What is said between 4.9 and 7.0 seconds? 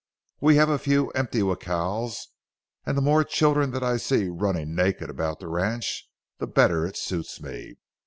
about the ranch, the better it